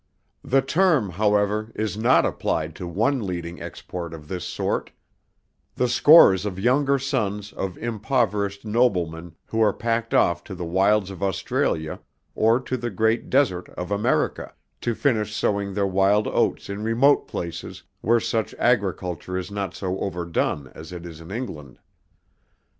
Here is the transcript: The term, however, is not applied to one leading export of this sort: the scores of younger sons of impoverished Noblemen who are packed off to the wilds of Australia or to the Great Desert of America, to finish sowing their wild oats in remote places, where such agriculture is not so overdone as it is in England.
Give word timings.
The 0.43 0.63
term, 0.63 1.11
however, 1.11 1.71
is 1.75 1.95
not 1.95 2.25
applied 2.25 2.75
to 2.77 2.87
one 2.87 3.21
leading 3.21 3.61
export 3.61 4.15
of 4.15 4.27
this 4.29 4.43
sort: 4.43 4.89
the 5.75 5.87
scores 5.87 6.43
of 6.43 6.57
younger 6.57 6.97
sons 6.97 7.53
of 7.53 7.77
impoverished 7.77 8.65
Noblemen 8.65 9.35
who 9.45 9.61
are 9.61 9.71
packed 9.71 10.15
off 10.15 10.43
to 10.45 10.55
the 10.55 10.65
wilds 10.65 11.11
of 11.11 11.21
Australia 11.21 11.99
or 12.33 12.59
to 12.61 12.77
the 12.77 12.89
Great 12.89 13.29
Desert 13.29 13.69
of 13.77 13.91
America, 13.91 14.55
to 14.81 14.95
finish 14.95 15.35
sowing 15.35 15.75
their 15.75 15.85
wild 15.85 16.27
oats 16.27 16.67
in 16.67 16.81
remote 16.81 17.27
places, 17.27 17.83
where 18.01 18.19
such 18.19 18.55
agriculture 18.57 19.37
is 19.37 19.51
not 19.51 19.75
so 19.75 19.99
overdone 19.99 20.71
as 20.73 20.91
it 20.91 21.05
is 21.05 21.21
in 21.21 21.29
England. 21.29 21.77